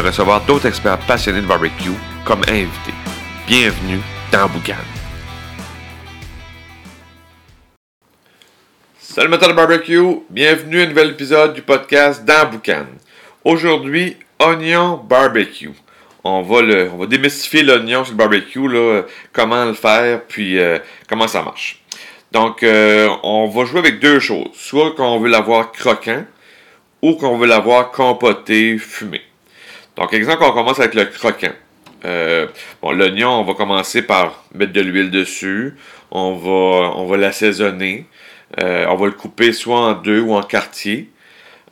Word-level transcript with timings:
recevoir 0.00 0.40
d'autres 0.42 0.66
experts 0.66 0.98
passionnés 1.06 1.40
de 1.40 1.46
barbecue 1.46 1.90
comme 2.24 2.42
invités. 2.48 2.94
Bienvenue 3.46 4.00
dans 4.32 4.48
Boucan. 4.48 4.74
Salut 8.98 9.28
amateurs 9.28 9.50
de 9.50 9.54
barbecue, 9.54 10.22
bienvenue 10.28 10.80
à 10.80 10.84
un 10.84 10.88
nouvel 10.88 11.10
épisode 11.10 11.54
du 11.54 11.62
podcast 11.62 12.24
dans 12.24 12.50
Boucan. 12.50 12.86
Aujourd'hui, 13.44 14.16
oignon 14.40 14.96
barbecue. 14.96 15.70
On 16.24 16.42
va, 16.42 16.62
le, 16.62 16.90
on 16.90 16.96
va 16.96 17.06
démystifier 17.06 17.62
l'oignon 17.62 18.04
sur 18.04 18.14
le 18.14 18.18
barbecue, 18.18 18.66
là, 18.68 19.02
comment 19.32 19.66
le 19.66 19.74
faire, 19.74 20.22
puis 20.26 20.58
euh, 20.58 20.78
comment 21.08 21.28
ça 21.28 21.42
marche. 21.42 21.84
Donc, 22.32 22.62
euh, 22.62 23.08
on 23.22 23.46
va 23.48 23.64
jouer 23.66 23.78
avec 23.78 24.00
deux 24.00 24.18
choses. 24.18 24.48
Soit 24.54 24.96
qu'on 24.96 25.20
veut 25.20 25.28
l'avoir 25.28 25.70
croquant, 25.70 26.24
ou 27.02 27.14
qu'on 27.14 27.36
veut 27.36 27.46
l'avoir 27.46 27.92
compoté, 27.92 28.78
fumé. 28.78 29.20
Donc, 29.96 30.12
exemple, 30.12 30.42
on 30.44 30.52
commence 30.52 30.80
avec 30.80 30.94
le 30.94 31.04
croquant. 31.04 31.52
Euh, 32.04 32.46
bon, 32.82 32.92
l'oignon, 32.92 33.30
on 33.30 33.44
va 33.44 33.54
commencer 33.54 34.02
par 34.02 34.44
mettre 34.54 34.72
de 34.72 34.80
l'huile 34.80 35.10
dessus. 35.10 35.76
On 36.10 36.34
va, 36.34 36.96
on 36.98 37.06
va 37.06 37.16
l'assaisonner. 37.16 38.06
Euh, 38.60 38.86
on 38.88 38.96
va 38.96 39.06
le 39.06 39.12
couper 39.12 39.52
soit 39.52 39.78
en 39.78 39.92
deux 39.94 40.20
ou 40.20 40.34
en 40.34 40.42
quartier. 40.42 41.10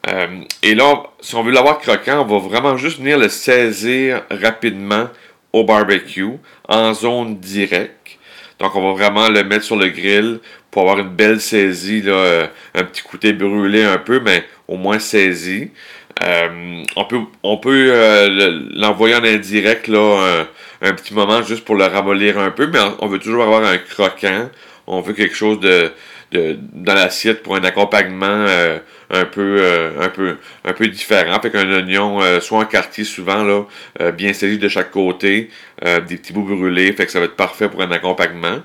Euh, 0.08 0.40
et 0.62 0.74
là, 0.74 1.02
si 1.20 1.34
on 1.34 1.42
veut 1.42 1.52
l'avoir 1.52 1.78
croquant, 1.78 2.22
on 2.22 2.24
va 2.24 2.38
vraiment 2.38 2.76
juste 2.76 2.98
venir 2.98 3.18
le 3.18 3.28
saisir 3.28 4.22
rapidement 4.30 5.08
au 5.52 5.64
barbecue 5.64 6.38
en 6.68 6.94
zone 6.94 7.38
directe. 7.38 8.18
Donc, 8.58 8.74
on 8.74 8.92
va 8.92 8.92
vraiment 8.92 9.28
le 9.28 9.44
mettre 9.44 9.64
sur 9.64 9.76
le 9.76 9.88
grill 9.88 10.40
pour 10.70 10.82
avoir 10.82 11.00
une 11.00 11.14
belle 11.14 11.40
saisie, 11.40 12.02
un 12.74 12.84
petit 12.84 13.02
côté 13.02 13.32
brûlé 13.32 13.82
un 13.82 13.98
peu, 13.98 14.20
mais 14.20 14.44
au 14.68 14.76
moins 14.76 14.98
saisi. 14.98 15.70
Euh, 16.22 16.84
on 16.96 17.56
peut, 17.56 17.92
euh, 17.92 18.60
l'envoyer 18.74 19.14
en 19.14 19.24
indirect 19.24 19.88
un, 19.88 20.92
petit 20.94 21.14
moment 21.14 21.42
juste 21.42 21.64
pour 21.64 21.74
le 21.76 21.84
ramollir 21.84 22.38
un 22.38 22.50
peu, 22.50 22.66
mais 22.66 22.78
on 23.00 23.06
veut 23.06 23.18
toujours 23.18 23.44
avoir 23.44 23.64
un 23.64 23.78
croquant. 23.78 24.50
On 24.86 25.00
veut 25.00 25.14
quelque 25.14 25.34
chose 25.34 25.60
de, 25.60 25.90
dans 26.32 26.94
l'assiette 26.94 27.42
pour 27.42 27.56
un 27.56 27.64
accompagnement 27.64 28.26
euh, 28.26 28.78
un 29.10 29.24
peu 29.24 29.62
un 30.00 30.08
peu 30.08 30.36
un 30.64 30.86
différent. 30.88 31.40
Fait 31.40 31.50
qu'un 31.50 31.70
oignon, 31.70 32.20
soit 32.40 32.58
en 32.58 32.64
quartier 32.64 33.04
souvent 33.04 33.44
là, 33.44 34.12
bien 34.12 34.32
saisi 34.32 34.58
de 34.58 34.68
chaque 34.68 34.90
côté, 34.90 35.50
des 35.84 36.16
petits 36.16 36.32
bouts 36.32 36.44
brûlés, 36.44 36.92
fait 36.92 37.06
que 37.06 37.12
ça 37.12 37.18
va 37.20 37.26
être 37.26 37.36
parfait 37.36 37.68
pour 37.68 37.82
un 37.82 37.90
accompagnement. 37.90 38.58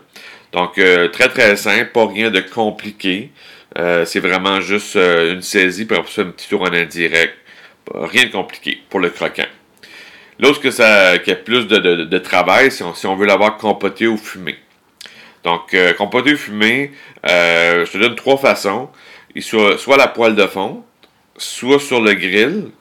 Donc 0.53 0.79
très 1.11 1.29
très 1.29 1.55
simple, 1.55 1.91
pas 1.93 2.07
rien 2.07 2.31
de 2.31 2.39
compliqué. 2.39 3.31
C'est 4.05 4.19
vraiment 4.19 4.59
juste 4.59 4.95
une 4.95 5.41
saisie, 5.41 5.85
puis 5.85 5.97
après 5.97 6.11
ça, 6.11 6.21
un 6.23 6.31
petit 6.31 6.49
tour 6.49 6.63
en 6.63 6.73
indirect. 6.73 7.35
Rien 7.93 8.25
de 8.25 8.31
compliqué 8.31 8.81
pour 8.89 8.99
le 8.99 9.09
croquant. 9.09 9.45
L'autre 10.39 10.61
que 10.61 10.69
ça, 10.69 11.17
qui 11.17 11.31
a 11.31 11.35
plus 11.35 11.67
de, 11.67 12.17
travail, 12.19 12.71
si 12.71 12.83
on, 12.83 13.15
veut 13.15 13.25
l'avoir 13.25 13.57
compoté 13.57 14.05
ou 14.07 14.17
fumé. 14.17 14.55
Donc, 15.43 15.73
euh, 15.73 15.93
compoté 15.93 16.33
ou 16.33 16.37
fumé, 16.37 16.91
euh, 17.27 17.85
je 17.85 17.91
te 17.91 17.97
donne 17.97 18.15
trois 18.15 18.37
façons. 18.37 18.89
Soit, 19.39 19.77
soit 19.77 19.97
la 19.97 20.07
poêle 20.07 20.35
de 20.35 20.47
fond, 20.47 20.83
soit 21.37 21.79
sur 21.79 22.01
le 22.01 22.13
grill, 22.13 22.71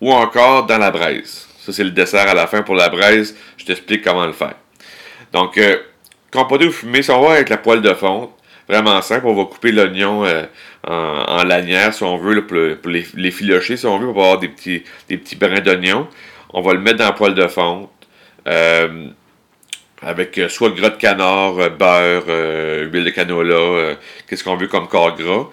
ou 0.00 0.12
encore 0.12 0.66
dans 0.66 0.78
la 0.78 0.90
braise. 0.90 1.48
Ça, 1.60 1.72
c'est 1.72 1.84
le 1.84 1.90
dessert 1.90 2.28
à 2.28 2.34
la 2.34 2.46
fin 2.46 2.62
pour 2.62 2.74
la 2.74 2.88
braise. 2.88 3.36
Je 3.56 3.64
t'explique 3.64 4.02
comment 4.02 4.26
le 4.26 4.32
faire. 4.32 4.54
Donc, 5.32 5.56
euh, 5.58 5.78
compoté 6.30 6.66
ou 6.66 6.72
fumé, 6.72 7.02
si 7.02 7.10
on 7.10 7.22
va 7.22 7.34
avec 7.34 7.48
la 7.48 7.58
poêle 7.58 7.82
de 7.82 7.92
fonte, 7.94 8.34
vraiment 8.68 9.00
simple. 9.02 9.26
On 9.26 9.34
va 9.34 9.44
couper 9.44 9.72
l'oignon 9.72 10.24
euh, 10.24 10.44
en, 10.84 11.44
lanière, 11.44 11.94
si 11.94 12.02
on 12.02 12.16
veut, 12.16 12.46
pour, 12.46 12.90
les, 12.90 13.30
filocher, 13.30 13.76
si 13.76 13.86
on 13.86 13.98
veut, 13.98 14.12
pour 14.12 14.22
avoir 14.22 14.38
des 14.38 14.48
petits, 14.48 14.84
des 15.08 15.16
petits 15.16 15.36
brins 15.36 15.60
d'oignon. 15.60 16.08
On 16.52 16.60
va 16.60 16.74
le 16.74 16.80
mettre 16.80 16.98
dans 16.98 17.06
la 17.06 17.12
poêle 17.12 17.34
de 17.34 17.46
fonte. 17.46 17.90
Euh, 18.46 19.08
avec 20.00 20.38
euh, 20.38 20.48
soit 20.48 20.70
gras 20.70 20.90
de 20.90 20.96
canard, 20.96 21.54
beurre, 21.76 22.26
huile 22.92 23.04
de 23.04 23.10
canola, 23.10 23.96
qu'est-ce 24.28 24.44
qu'on 24.44 24.56
veut 24.56 24.68
comme 24.68 24.86
corps 24.86 25.16
gras. 25.16 25.48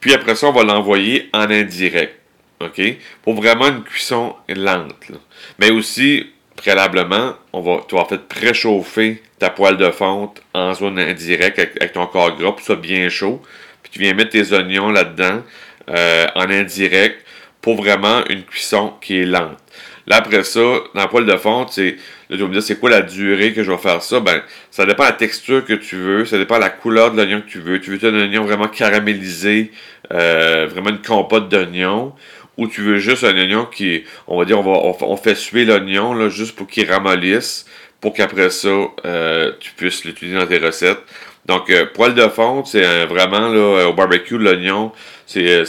Puis 0.00 0.12
après 0.12 0.34
ça, 0.34 0.48
on 0.48 0.52
va 0.52 0.64
l'envoyer 0.64 1.30
en 1.32 1.48
indirect. 1.50 2.18
OK? 2.60 2.80
Pour 3.22 3.34
vraiment 3.34 3.68
une 3.68 3.82
cuisson 3.82 4.34
lente. 4.48 5.12
Mais 5.58 5.70
aussi, 5.70 6.33
préalablement, 6.56 7.34
on 7.52 7.60
va, 7.60 7.80
tu 7.88 7.94
vas 7.94 8.04
préchauffer 8.04 9.22
ta 9.38 9.50
poêle 9.50 9.76
de 9.76 9.90
fonte 9.90 10.42
en 10.54 10.72
zone 10.74 10.98
indirecte 10.98 11.58
avec, 11.58 11.92
ton 11.92 12.06
corps 12.06 12.36
gras 12.36 12.52
pour 12.52 12.60
ça 12.60 12.74
bien 12.74 13.08
chaud. 13.08 13.42
Puis 13.82 13.92
tu 13.92 13.98
viens 13.98 14.14
mettre 14.14 14.30
tes 14.30 14.52
oignons 14.52 14.90
là-dedans 14.90 15.42
euh, 15.90 16.26
en 16.34 16.50
indirect 16.50 17.16
pour 17.60 17.76
vraiment 17.76 18.24
une 18.28 18.42
cuisson 18.44 18.92
qui 19.00 19.20
est 19.20 19.24
lente. 19.26 19.58
Là, 20.06 20.16
après 20.16 20.44
ça, 20.44 20.60
dans 20.60 21.00
la 21.00 21.08
poêle 21.08 21.24
de 21.24 21.36
fonte, 21.36 21.72
c'est, 21.72 21.96
là, 22.28 22.36
tu 22.36 22.38
vas 22.38 22.48
me 22.48 22.52
dire, 22.52 22.62
c'est 22.62 22.78
quoi 22.78 22.90
la 22.90 23.00
durée 23.00 23.54
que 23.54 23.62
je 23.62 23.70
vais 23.70 23.78
faire 23.78 24.02
ça? 24.02 24.20
Ben, 24.20 24.42
ça 24.70 24.84
dépend 24.84 25.04
de 25.04 25.08
la 25.08 25.14
texture 25.14 25.64
que 25.64 25.72
tu 25.72 25.96
veux, 25.96 26.26
ça 26.26 26.36
dépend 26.36 26.56
de 26.56 26.60
la 26.60 26.70
couleur 26.70 27.10
de 27.10 27.16
l'oignon 27.16 27.40
que 27.40 27.50
tu 27.50 27.60
veux. 27.60 27.80
Tu 27.80 27.96
veux 27.96 28.08
un 28.08 28.20
oignon 28.20 28.44
vraiment 28.44 28.68
caramélisé, 28.68 29.70
euh, 30.12 30.66
vraiment 30.70 30.90
une 30.90 31.00
compote 31.00 31.48
d'oignon, 31.48 32.12
ou 32.58 32.68
tu 32.68 32.82
veux 32.82 32.98
juste 32.98 33.24
un 33.24 33.36
oignon 33.36 33.64
qui, 33.64 34.04
on 34.26 34.38
va 34.38 34.44
dire, 34.44 34.58
on, 34.58 34.62
va, 34.62 34.96
on, 35.00 35.16
fait 35.16 35.34
suer 35.34 35.64
l'oignon 35.64 36.12
là, 36.12 36.28
juste 36.28 36.54
pour 36.54 36.66
qu'il 36.66 36.90
ramollisse, 36.90 37.66
pour 38.00 38.12
qu'après 38.12 38.50
ça, 38.50 38.68
euh, 39.06 39.52
tu 39.58 39.72
puisses 39.72 40.04
l'utiliser 40.04 40.36
dans 40.36 40.46
tes 40.46 40.58
recettes. 40.58 41.00
Donc, 41.46 41.68
euh, 41.70 41.86
poêle 41.92 42.14
de 42.14 42.26
fonte, 42.28 42.66
c'est 42.66 43.04
vraiment 43.06 43.48
là, 43.48 43.88
au 43.88 43.92
barbecue, 43.92 44.38
l'oignon, 44.38 44.92
c'est 45.26 45.64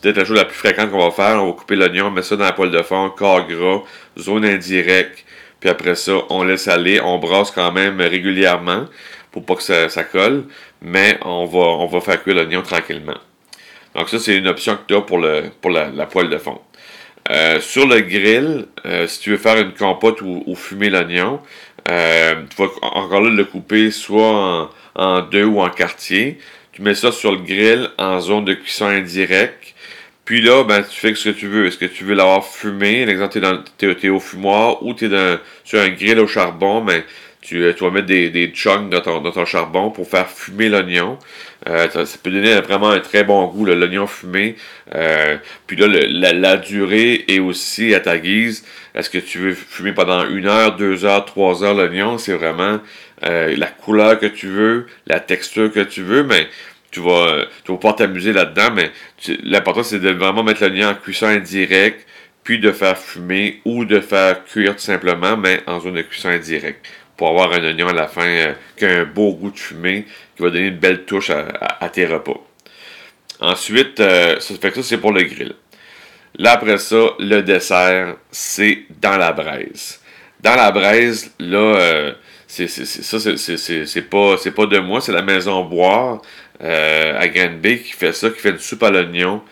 peut-être 0.00 0.16
la 0.16 0.24
chose 0.24 0.36
la 0.36 0.44
plus 0.44 0.56
fréquente 0.56 0.90
qu'on 0.90 0.98
va 0.98 1.10
faire. 1.10 1.42
On 1.42 1.46
va 1.46 1.52
couper 1.52 1.76
l'oignon, 1.76 2.10
mettre 2.10 2.26
ça 2.26 2.36
dans 2.36 2.44
la 2.44 2.52
poêle 2.52 2.70
de 2.70 2.82
fonte, 2.82 3.16
corps 3.16 3.46
gras, 3.46 3.82
zone 4.18 4.44
indirecte, 4.44 5.24
puis 5.60 5.70
après 5.70 5.94
ça, 5.94 6.12
on 6.28 6.42
laisse 6.42 6.66
aller, 6.66 7.00
on 7.00 7.18
brasse 7.18 7.50
quand 7.52 7.70
même 7.70 8.00
régulièrement 8.00 8.86
pour 9.30 9.44
pas 9.46 9.54
que 9.54 9.62
ça, 9.62 9.88
ça 9.88 10.04
colle, 10.04 10.44
mais 10.80 11.18
on 11.24 11.46
va, 11.46 11.60
on 11.60 11.86
va 11.86 12.00
faire 12.00 12.22
cuire 12.22 12.36
l'oignon 12.36 12.62
tranquillement. 12.62 13.16
Donc 13.94 14.08
ça, 14.08 14.18
c'est 14.18 14.36
une 14.36 14.48
option 14.48 14.76
que 14.76 14.82
tu 14.88 14.94
as 14.94 15.00
pour, 15.02 15.18
le, 15.18 15.44
pour 15.60 15.70
la, 15.70 16.06
poêle 16.06 16.28
de 16.28 16.38
fond. 16.38 16.60
Euh, 17.32 17.60
sur 17.60 17.86
le 17.86 18.00
grill, 18.00 18.66
euh, 18.84 19.06
si 19.06 19.20
tu 19.20 19.30
veux 19.30 19.38
faire 19.38 19.56
une 19.56 19.72
compote 19.72 20.20
ou, 20.20 20.54
fumer 20.54 20.90
l'oignon, 20.90 21.40
euh, 21.90 22.34
tu 22.50 22.62
vas 22.62 22.68
encore 22.82 23.22
là 23.22 23.30
le 23.30 23.44
couper 23.44 23.90
soit 23.90 24.70
en, 24.94 25.20
deux 25.22 25.44
ou 25.44 25.60
en 25.60 25.70
quartier. 25.70 26.38
Tu 26.72 26.82
mets 26.82 26.94
ça 26.94 27.10
sur 27.10 27.32
le 27.32 27.38
grill 27.38 27.88
en 27.96 28.20
zone 28.20 28.44
de 28.44 28.54
cuisson 28.54 28.86
indirecte. 28.86 29.74
Puis 30.26 30.42
là, 30.42 30.62
ben, 30.64 30.82
tu 30.82 31.00
fais 31.00 31.14
ce 31.14 31.30
que 31.30 31.34
tu 31.34 31.48
veux. 31.48 31.66
Est-ce 31.66 31.78
que 31.78 31.86
tu 31.86 32.04
veux 32.04 32.14
l'avoir 32.14 32.44
fumé? 32.46 33.06
L'exemple, 33.06 33.40
tu 33.78 33.90
es, 33.90 34.08
au 34.10 34.20
fumoir 34.20 34.82
ou 34.82 34.92
tu 34.92 35.06
es 35.06 35.38
sur 35.64 35.80
un 35.80 35.88
grill 35.88 36.20
au 36.20 36.26
charbon, 36.26 36.82
ben, 36.82 37.02
tu, 37.42 37.58
vas 37.58 37.90
mettre 37.90 38.06
des, 38.06 38.30
des 38.30 38.48
chunks 38.54 38.88
dans 38.88 39.00
ton, 39.00 39.20
dans 39.20 39.32
ton 39.32 39.44
charbon 39.44 39.90
pour 39.90 40.08
faire 40.08 40.28
fumer 40.28 40.68
l'oignon. 40.68 41.18
Euh, 41.68 41.88
ça, 41.90 42.18
peut 42.22 42.30
donner 42.30 42.60
vraiment 42.60 42.90
un 42.90 43.00
très 43.00 43.24
bon 43.24 43.46
goût, 43.48 43.64
l'oignon 43.66 44.06
fumé. 44.06 44.56
Euh, 44.94 45.36
puis 45.66 45.76
là, 45.76 45.86
la, 45.88 46.56
durée 46.56 47.24
est 47.28 47.40
aussi 47.40 47.94
à 47.94 48.00
ta 48.00 48.18
guise. 48.18 48.64
Est-ce 48.94 49.10
que 49.10 49.18
tu 49.18 49.38
veux 49.38 49.54
fumer 49.54 49.92
pendant 49.92 50.28
une 50.28 50.46
heure, 50.46 50.76
deux 50.76 51.04
heures, 51.04 51.24
trois 51.24 51.64
heures 51.64 51.74
l'oignon? 51.74 52.16
C'est 52.16 52.34
vraiment 52.34 52.80
euh, 53.24 53.54
la 53.56 53.66
couleur 53.66 54.18
que 54.18 54.26
tu 54.26 54.46
veux, 54.46 54.86
la 55.06 55.18
texture 55.18 55.72
que 55.72 55.80
tu 55.80 56.02
veux, 56.02 56.22
mais 56.22 56.48
tu 56.92 57.00
vas, 57.00 57.44
tu 57.64 57.72
vas 57.72 57.78
pas 57.78 57.92
t'amuser 57.94 58.32
là-dedans, 58.32 58.70
mais 58.74 58.90
l'important 59.42 59.82
c'est 59.82 59.98
de 59.98 60.10
vraiment 60.10 60.42
mettre 60.42 60.60
l'oignon 60.60 60.88
en 60.88 60.94
cuisson 60.94 61.26
indirecte, 61.26 62.06
puis 62.44 62.58
de 62.58 62.70
faire 62.72 62.98
fumer 62.98 63.60
ou 63.64 63.84
de 63.84 64.00
faire 64.00 64.44
cuire 64.44 64.74
tout 64.74 64.82
simplement, 64.82 65.36
mais 65.36 65.60
en 65.66 65.80
zone 65.80 65.94
de 65.94 66.02
cuisson 66.02 66.28
indirecte 66.28 66.84
pour 67.16 67.28
avoir 67.28 67.52
un 67.52 67.62
oignon 67.64 67.88
à 67.88 67.92
la 67.92 68.08
fin 68.08 68.26
euh, 68.26 68.52
qui 68.76 68.84
a 68.84 69.00
un 69.00 69.04
beau 69.04 69.34
goût 69.34 69.50
de 69.50 69.58
fumée, 69.58 70.06
qui 70.36 70.42
va 70.42 70.50
donner 70.50 70.68
une 70.68 70.78
belle 70.78 71.04
touche 71.04 71.30
à, 71.30 71.88
tes 71.88 72.06
repas. 72.06 72.40
Ensuite, 73.40 74.00
euh, 74.00 74.38
ça 74.40 74.54
fait 74.60 74.70
que 74.70 74.76
ça, 74.76 74.82
c'est 74.82 74.98
pour 74.98 75.12
le 75.12 75.22
grill. 75.22 75.54
Là, 76.36 76.52
après 76.52 76.78
ça, 76.78 77.10
le 77.18 77.42
dessert, 77.42 78.16
c'est 78.30 78.84
dans 79.00 79.16
la 79.16 79.32
braise. 79.32 80.00
Dans 80.40 80.54
la 80.54 80.70
braise, 80.70 81.32
là, 81.38 81.58
euh, 81.58 82.12
c'est, 82.46 82.68
ça, 82.68 83.18
c'est, 83.20 84.02
pas, 84.02 84.36
pas 84.36 84.66
de 84.66 84.78
moi, 84.78 85.00
c'est 85.00 85.12
la 85.12 85.22
maison 85.22 85.64
Boire 85.64 86.20
à 86.60 87.28
Granby 87.28 87.82
qui 87.82 87.92
fait 87.92 88.12
ça, 88.12 88.30
qui 88.30 88.38
fait 88.38 88.50
une 88.50 88.58
soupe 88.58 88.82
à 88.82 88.90
l'oignon 88.90 89.42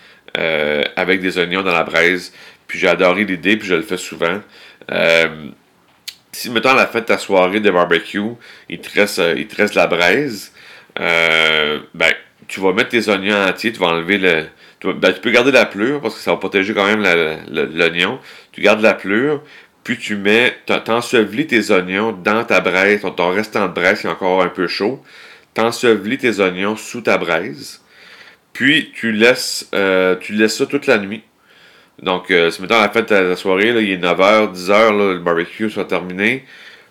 avec 0.97 1.21
des 1.21 1.39
oignons 1.39 1.62
dans 1.62 1.73
la 1.73 1.83
braise. 1.83 2.33
Puis 2.67 2.79
j'ai 2.79 2.89
adoré 2.89 3.25
l'idée, 3.25 3.57
puis 3.57 3.69
je 3.69 3.75
le 3.75 3.83
fais 3.83 3.97
souvent. 3.97 4.41
Si, 6.32 6.50
mettons, 6.50 6.71
à 6.71 6.75
la 6.75 6.87
fin 6.87 7.00
de 7.00 7.05
ta 7.05 7.19
soirée 7.19 7.61
de 7.61 7.71
barbecue, 7.71 8.21
il 8.69 8.81
te 8.81 8.99
reste, 8.99 9.21
il 9.37 9.47
te 9.47 9.77
la 9.77 9.87
braise, 9.87 10.53
ben, 10.97 12.12
tu 12.50 12.61
vas 12.61 12.73
mettre 12.73 12.91
tes 12.91 13.09
oignons 13.09 13.37
entiers, 13.37 13.73
tu 13.73 13.79
vas 13.79 13.87
enlever 13.87 14.19
le. 14.19 14.44
Tu, 14.81 14.93
ben, 14.93 15.12
tu 15.12 15.21
peux 15.21 15.31
garder 15.31 15.53
la 15.53 15.67
pleure 15.67 16.00
parce 16.00 16.17
que 16.17 16.21
ça 16.21 16.32
va 16.32 16.37
protéger 16.37 16.75
quand 16.75 16.87
même 16.87 17.03
l'oignon. 17.49 18.19
Tu 18.53 18.61
gardes 18.61 18.81
la 18.81 18.94
pleure, 18.94 19.43
puis 19.85 19.99
tu 19.99 20.17
mets, 20.17 20.56
t'ensevelis 20.67 21.47
tes 21.47 21.71
oignons 21.71 22.12
dans 22.12 22.44
ta 22.44 22.61
braise, 22.61 23.03
ton, 23.03 23.11
ton 23.11 23.31
restant 23.31 23.69
de 23.69 23.73
braise 23.73 24.00
qui 24.00 24.06
est 24.06 24.11
encore 24.11 24.43
un 24.43 24.49
peu 24.49 24.67
chaud. 24.67 25.03
T'ensevelis 25.55 26.19
tes 26.19 26.41
oignons 26.41 26.76
sous 26.76 27.03
ta 27.03 27.19
braise. 27.19 27.83
Puis 28.53 28.93
tu 28.94 29.12
laisses, 29.12 29.69
euh, 29.75 30.17
tu 30.17 30.33
laisses 30.33 30.56
ça 30.56 30.67
toute 30.67 30.87
la 30.87 30.99
nuit. 30.99 31.23
Donc, 32.02 32.31
euh, 32.31 32.50
si 32.50 32.62
mettons 32.62 32.81
la 32.81 32.88
fin 32.88 33.00
de 33.00 33.06
ta 33.06 33.37
soirée, 33.37 33.73
là, 33.73 33.81
il 33.81 33.91
est 33.91 33.99
9h, 33.99 34.52
10h, 34.55 34.97
le 34.97 35.19
barbecue 35.19 35.69
soit 35.69 35.85
terminé, 35.85 36.44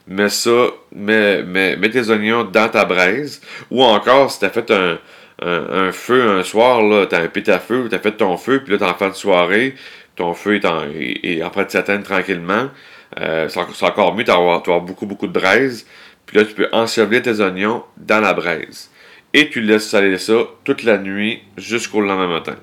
mets 0.08 0.30
ça, 0.30 0.68
mets, 0.94 1.90
tes 1.92 2.10
oignons 2.10 2.44
dans 2.44 2.70
ta 2.70 2.86
braise. 2.86 3.42
Ou 3.72 3.84
encore, 3.84 4.32
si 4.32 4.40
tu 4.40 4.46
as 4.46 4.50
fait 4.50 4.70
un, 4.72 5.00
un, 5.42 5.92
feu 5.92 6.30
un 6.30 6.44
soir, 6.44 6.82
là, 6.82 7.06
t'as 7.08 7.22
un 7.22 7.28
pit 7.28 7.48
à 7.50 7.60
feu, 7.60 7.88
t'as 7.90 8.00
fait 8.00 8.12
ton 8.12 8.38
feu, 8.38 8.62
puis 8.64 8.74
là, 8.74 8.80
t'es 8.80 8.86
en 8.86 8.94
fin 8.94 9.10
de 9.10 9.16
soirée, 9.16 9.76
ton 10.16 10.34
feu 10.34 10.56
est 10.56 10.66
en, 10.66 11.50
train 11.50 11.64
de 11.64 11.70
s'atteindre 11.70 12.04
tranquillement. 12.04 12.70
Euh, 13.20 13.48
c'est 13.50 13.86
encore 13.86 14.16
mieux, 14.16 14.24
tu 14.24 14.32
vas 14.32 14.38
avoir 14.38 14.82
beaucoup, 14.82 15.06
beaucoup 15.06 15.28
de 15.28 15.34
braise. 15.34 15.88
Puis 16.26 16.38
là, 16.38 16.46
tu 16.46 16.54
peux 16.54 16.68
ensevelir 16.72 17.24
tes 17.24 17.40
oignons 17.40 17.84
dans 17.98 18.20
la 18.20 18.34
braise. 18.34 18.92
Et 19.34 19.50
tu 19.50 19.62
laisses 19.62 19.88
saler 19.88 20.18
ça 20.18 20.34
toute 20.64 20.84
la 20.84 20.98
nuit 20.98 21.42
jusqu'au 21.58 22.02
lendemain 22.02 22.28
matin. 22.28 22.56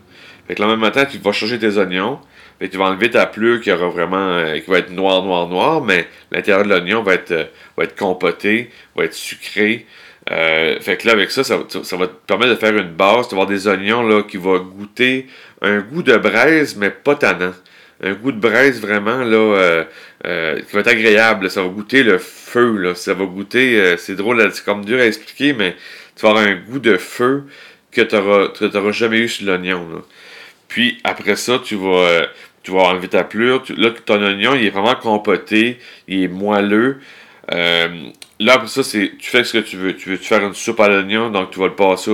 Fait 0.46 0.54
que 0.54 0.62
le 0.62 0.68
lendemain 0.68 0.86
matin, 0.86 1.04
tu 1.04 1.18
vas 1.18 1.32
changer 1.32 1.58
tes 1.58 1.76
oignons. 1.78 2.20
Et 2.60 2.68
tu 2.68 2.78
vas 2.78 2.86
enlever 2.86 3.10
ta 3.10 3.26
pleure 3.26 3.60
qui 3.60 3.70
aura 3.70 3.88
vraiment 3.88 4.28
euh, 4.28 4.58
qui 4.58 4.70
va 4.70 4.78
être 4.78 4.90
noir, 4.90 5.22
noir, 5.22 5.48
noir, 5.48 5.82
mais 5.82 6.08
l'intérieur 6.32 6.64
de 6.64 6.70
l'oignon 6.70 7.02
va 7.02 7.14
être, 7.14 7.32
euh, 7.32 7.44
va 7.76 7.84
être 7.84 7.96
compoté, 7.96 8.70
va 8.96 9.04
être 9.04 9.14
sucré. 9.14 9.86
Euh, 10.30 10.80
fait 10.80 10.96
que 10.96 11.06
là, 11.06 11.12
avec 11.12 11.30
ça, 11.30 11.44
ça, 11.44 11.56
va 11.58 11.64
te 11.64 12.26
permettre 12.26 12.52
de 12.54 12.58
faire 12.58 12.76
une 12.76 12.92
base, 12.92 13.28
d'avoir 13.28 13.46
des 13.46 13.68
oignons 13.68 14.02
là, 14.02 14.22
qui 14.22 14.38
vont 14.38 14.58
goûter 14.58 15.26
un 15.62 15.80
goût 15.80 16.02
de 16.02 16.16
braise, 16.16 16.76
mais 16.76 16.90
pas 16.90 17.14
tannant. 17.14 17.54
Un 18.02 18.12
goût 18.14 18.32
de 18.32 18.40
braise 18.40 18.80
vraiment 18.80 19.18
là, 19.18 19.84
qui 20.22 20.72
va 20.74 20.80
être 20.80 20.88
agréable. 20.88 21.48
Ça 21.48 21.62
va 21.62 21.68
goûter 21.68 22.02
le 22.02 22.18
feu. 22.18 22.76
Là. 22.76 22.94
Ça 22.94 23.14
va 23.14 23.24
goûter. 23.24 23.96
c'est 23.96 24.16
drôle, 24.16 24.50
c'est 24.52 24.64
comme 24.64 24.84
dur 24.84 24.98
à 24.98 25.06
expliquer, 25.06 25.54
mais 25.54 25.76
tu 26.14 26.22
vas 26.22 26.30
avoir 26.30 26.44
un 26.44 26.56
goût 26.56 26.80
de 26.80 26.96
feu 26.96 27.44
que 27.92 28.02
tu 28.02 28.16
n'auras 28.16 28.92
jamais 28.92 29.18
eu 29.18 29.28
sur 29.28 29.46
l'oignon. 29.46 30.02
Puis 30.68 30.98
après 31.04 31.36
ça, 31.36 31.60
tu 31.62 31.76
vas, 31.76 32.26
tu 32.62 32.72
vas 32.72 32.80
enlever 32.80 33.08
ta 33.08 33.24
plure. 33.24 33.62
là, 33.76 33.90
ton 34.04 34.22
oignon, 34.22 34.54
il 34.54 34.66
est 34.66 34.70
vraiment 34.70 34.96
compoté, 34.96 35.78
il 36.08 36.24
est 36.24 36.28
moelleux. 36.28 37.00
Là, 38.38 38.54
après 38.54 38.68
ça, 38.68 38.82
c'est 38.82 39.12
tu 39.18 39.30
fais 39.30 39.44
ce 39.44 39.54
que 39.54 39.64
tu 39.64 39.76
veux. 39.76 39.94
Tu 39.96 40.10
veux 40.10 40.16
faire 40.16 40.44
une 40.44 40.52
soupe 40.54 40.80
à 40.80 40.88
l'oignon, 40.88 41.30
donc 41.30 41.50
tu 41.52 41.58
vas 41.58 41.68
le 41.68 41.74
passer 41.74 42.10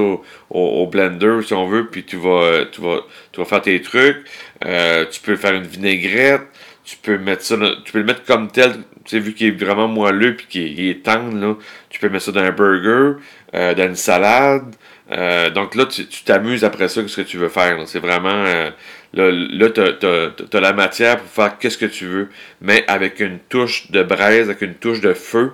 au, 0.51 0.87
blender 0.87 1.43
si 1.45 1.53
on 1.53 1.67
veut, 1.67 1.87
puis 1.89 2.05
tu 2.05 2.17
vas, 2.17 2.65
tu 2.71 2.81
vas, 2.81 3.01
tu 3.33 3.41
vas 3.41 3.45
faire 3.47 3.63
tes 3.63 3.81
trucs. 3.83 4.19
Euh, 4.65 5.05
tu 5.11 5.21
peux 5.21 5.37
faire 5.37 5.55
une 5.55 5.65
vinaigrette. 5.67 6.43
Tu 6.85 6.97
peux 6.97 7.19
mettre 7.19 7.43
ça, 7.43 7.57
tu 7.85 7.93
peux 7.93 7.99
le 7.99 8.05
mettre 8.05 8.25
comme 8.25 8.51
tel. 8.51 8.73
Tu 9.05 9.17
sais, 9.17 9.19
vu 9.19 9.35
qu'il 9.35 9.49
est 9.49 9.65
vraiment 9.65 9.89
moelleux 9.89 10.37
puis 10.37 10.47
qu'il 10.49 10.81
est, 10.89 11.03
tendre, 11.05 11.37
là, 11.37 11.57
tu 11.91 11.99
peux 11.99 12.09
mettre 12.09 12.25
ça 12.25 12.33
dans 12.33 12.41
un 12.41 12.53
burger, 12.53 13.21
euh, 13.55 13.75
dans 13.75 13.89
une 13.89 13.97
salade. 13.97 14.75
Euh, 15.11 15.51
donc 15.51 15.75
là, 15.75 15.87
tu 15.87 16.07
t'amuses 16.25 16.65
après 16.65 16.89
ça, 16.89 17.07
ce 17.07 17.21
que 17.21 17.27
tu 17.27 17.37
veux 17.37 17.49
faire. 17.49 17.77
C'est 17.87 17.99
vraiment. 17.99 18.45
là, 18.45 19.31
là 19.31 19.71
tu 19.71 20.57
as, 20.57 20.61
la 20.61 20.73
matière 20.73 21.19
pour 21.19 21.31
faire 21.31 21.59
qu'est-ce 21.59 21.79
que 21.79 21.87
tu 21.87 22.07
veux, 22.07 22.29
mais 22.61 22.85
avec 22.87 23.21
une 23.21 23.39
touche 23.49 23.91
de 23.91 24.03
braise, 24.03 24.49
avec 24.49 24.63
une 24.63 24.75
touche 24.75 25.01
de 25.01 25.13
feu. 25.13 25.53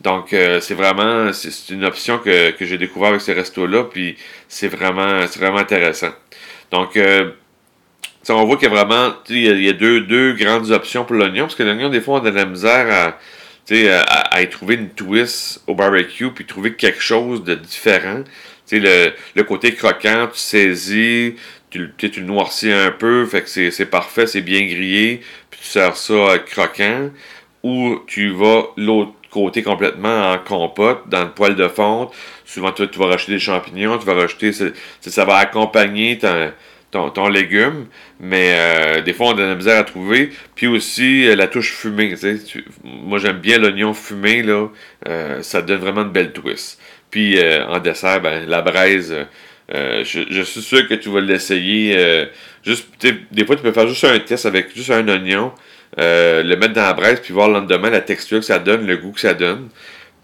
Donc, 0.00 0.32
euh, 0.32 0.60
c'est 0.60 0.74
vraiment, 0.74 1.32
c'est 1.32 1.74
une 1.74 1.84
option 1.84 2.18
que, 2.18 2.54
j'ai 2.58 2.78
découvert 2.78 3.10
avec 3.10 3.20
ces 3.20 3.34
restos-là, 3.34 3.84
puis 3.84 4.16
c'est 4.48 4.68
vraiment, 4.68 5.26
vraiment 5.36 5.58
intéressant. 5.58 6.10
Donc, 6.70 6.96
euh, 6.96 7.30
on 8.30 8.44
voit 8.44 8.56
qu'il 8.56 8.68
y 8.68 8.72
a 8.72 8.74
vraiment, 8.74 9.14
il 9.28 9.62
y 9.62 9.68
a, 9.68 9.72
deux, 9.72 10.00
deux 10.00 10.32
grandes 10.32 10.70
options 10.70 11.04
pour 11.04 11.16
l'oignon, 11.16 11.44
parce 11.44 11.54
que 11.54 11.62
l'oignon, 11.62 11.90
des 11.90 12.00
fois, 12.00 12.20
on 12.20 12.24
a 12.24 12.30
de 12.30 12.36
la 12.36 12.46
misère 12.46 12.86
à, 12.90 13.18
à, 13.70 14.36
à, 14.36 14.42
y 14.42 14.48
trouver 14.48 14.76
une 14.76 14.88
twist 14.88 15.62
au 15.66 15.74
barbecue, 15.74 16.30
puis 16.30 16.46
trouver 16.46 16.74
quelque 16.74 17.02
chose 17.02 17.44
de 17.44 17.54
différent. 17.54 18.24
Le, 18.72 19.12
le 19.34 19.42
côté 19.42 19.74
croquant, 19.74 20.28
tu 20.32 20.38
saisis, 20.38 21.34
tu, 21.70 21.92
tu 21.96 22.20
le 22.20 22.26
noircis 22.26 22.72
un 22.72 22.90
peu, 22.90 23.26
fait 23.26 23.42
que 23.42 23.70
c'est 23.70 23.86
parfait, 23.86 24.26
c'est 24.26 24.40
bien 24.40 24.60
grillé, 24.60 25.20
puis 25.50 25.60
tu 25.62 25.66
sers 25.66 25.96
ça 25.96 26.12
euh, 26.12 26.38
croquant, 26.38 27.10
ou 27.62 28.00
tu 28.06 28.30
vas 28.30 28.64
l'autre 28.76 29.12
côté 29.30 29.62
complètement 29.62 30.32
en 30.32 30.38
compote, 30.38 31.08
dans 31.08 31.22
le 31.22 31.30
poêle 31.30 31.54
de 31.54 31.68
fonte. 31.68 32.12
Souvent, 32.44 32.72
tu, 32.72 32.88
tu 32.88 32.98
vas 32.98 33.06
racheter 33.06 33.32
des 33.32 33.38
champignons, 33.38 33.96
tu 33.98 34.06
vas 34.06 34.14
racheter, 34.14 34.50
ça 34.52 35.24
va 35.24 35.36
accompagner 35.36 36.18
ton, 36.90 37.28
légume, 37.28 37.86
mais 38.18 38.52
euh, 38.52 39.00
des 39.02 39.12
fois, 39.12 39.28
on 39.28 39.30
a 39.32 39.34
de 39.34 39.42
la 39.42 39.54
misère 39.54 39.78
à 39.78 39.84
trouver. 39.84 40.30
Puis 40.56 40.66
aussi, 40.66 41.28
euh, 41.28 41.36
la 41.36 41.46
touche 41.46 41.72
fumée. 41.72 42.16
moi, 42.82 43.18
j'aime 43.18 43.38
bien 43.38 43.58
l'oignon 43.58 43.94
fumé, 43.94 44.42
là, 44.42 44.68
ça 45.42 45.62
donne 45.62 45.78
vraiment 45.78 46.02
de 46.02 46.10
belles 46.10 46.32
twists. 46.32 46.80
Puis 47.10 47.38
en 47.68 47.78
dessert, 47.78 48.20
ben, 48.20 48.48
la 48.48 48.62
braise, 48.62 49.14
je, 49.68 50.24
je, 50.30 50.42
suis 50.42 50.62
sûr 50.62 50.86
que 50.88 50.94
tu 50.94 51.08
vas 51.08 51.20
l'essayer. 51.20 52.26
des 52.64 53.44
fois, 53.44 53.56
tu 53.56 53.62
peux 53.62 53.72
faire 53.72 53.88
juste 53.88 54.04
un 54.04 54.18
test 54.20 54.46
avec 54.46 54.74
juste 54.74 54.90
un 54.90 55.06
oignon. 55.08 55.52
Euh, 55.98 56.42
le 56.44 56.56
mettre 56.56 56.74
dans 56.74 56.82
la 56.82 56.92
braise, 56.92 57.20
puis 57.20 57.34
voir 57.34 57.48
le 57.48 57.54
lendemain 57.54 57.90
la 57.90 58.00
texture 58.00 58.38
que 58.38 58.44
ça 58.44 58.58
donne, 58.60 58.86
le 58.86 58.96
goût 58.96 59.12
que 59.12 59.20
ça 59.20 59.34
donne. 59.34 59.68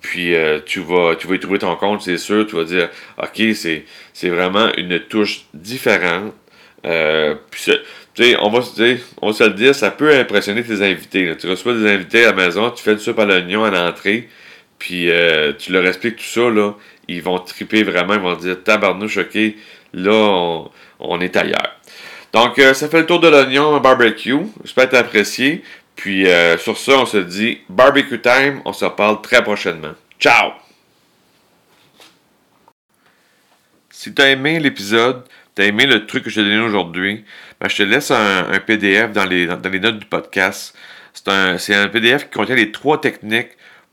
Puis 0.01 0.35
euh, 0.35 0.61
tu, 0.65 0.81
vas, 0.81 1.17
tu 1.17 1.27
vas 1.27 1.35
y 1.35 1.41
trouver 1.41 1.59
ton 1.59 1.75
compte, 1.77 2.03
c'est 2.03 2.19
sûr. 2.19 2.47
Tu 2.47 2.55
vas 2.55 2.65
dire, 2.65 2.89
OK, 3.19 3.43
c'est, 3.55 3.85
vraiment 4.29 4.69
une 4.77 5.01
touche 5.01 5.47
différente. 5.55 6.35
Euh, 6.85 7.35
on 8.41 8.51
va, 8.51 8.61
on 9.21 9.27
va 9.29 9.33
se 9.33 9.45
le 9.45 9.55
dire, 9.55 9.75
ça 9.75 9.91
peut 9.91 10.15
impressionner 10.15 10.63
tes 10.63 10.83
invités. 10.83 11.35
Tu 11.37 11.49
reçois 11.49 11.75
des 11.75 11.91
invités 11.91 12.25
à 12.25 12.33
la 12.33 12.45
maison, 12.45 12.71
tu 12.71 12.83
fais 12.83 12.95
du 12.95 13.01
soupe 13.01 13.19
à 13.19 13.25
l'oignon 13.25 13.65
à 13.65 13.71
l'entrée, 13.71 14.29
puis 14.79 15.11
tu 15.59 15.73
leur 15.73 15.87
expliques 15.87 16.17
tout 16.17 16.25
ça, 16.25 16.51
là, 16.51 16.75
ils 17.09 17.23
vont 17.23 17.39
triper 17.39 17.83
vraiment, 17.83 18.15
ils 18.15 18.21
vont 18.21 18.35
dire 18.35 18.63
tabarnouche, 18.63 19.19
ok, 19.19 19.39
là, 19.95 20.65
on, 20.99 21.21
est 21.21 21.37
ailleurs. 21.37 21.81
Donc, 22.33 22.59
euh, 22.59 22.75
ça 22.75 22.89
fait 22.89 23.01
le 23.01 23.07
tour 23.07 23.21
de 23.21 23.29
l'oignon 23.29 23.79
barbecue. 23.81 24.37
J'espère 24.63 24.89
que 24.89 24.97
apprécié. 24.97 25.63
Puis, 25.95 26.27
euh, 26.27 26.59
sur 26.59 26.77
ça, 26.77 26.99
on 26.99 27.07
se 27.07 27.17
dit 27.17 27.61
barbecue 27.69 28.21
time. 28.21 28.61
On 28.65 28.73
se 28.73 28.85
reparle 28.85 29.23
très 29.23 29.43
prochainement. 29.43 29.93
Ciao! 30.19 30.53
Si 33.91 34.13
tu 34.13 34.21
as 34.21 34.31
aimé 34.31 34.61
l'épisode, 34.61 35.25
tu 35.55 35.63
as 35.63 35.67
aimé 35.67 35.87
le 35.87 36.07
truc 36.07 36.25
que 36.25 36.31
je 36.31 36.37
t'ai 36.37 36.43
donné 36.43 36.59
aujourd'hui, 36.59 37.25
ben, 37.61 37.69
je 37.69 37.77
te 37.77 37.83
laisse 37.83 38.11
un, 38.11 38.45
PDF 38.67 39.13
dans 39.13 39.25
les, 39.25 39.47
dans 39.47 39.71
les, 39.71 39.81
notes 39.81 39.99
du 39.99 40.07
podcast. 40.07 40.77
C'est 41.15 41.29
un, 41.29 41.57
un, 41.57 41.89
PDF 41.89 42.25
qui 42.25 42.31
contient 42.31 42.57
les 42.57 42.73
trois 42.73 43.01
techniques 43.01 43.53